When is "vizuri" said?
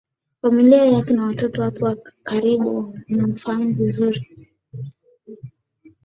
3.73-4.49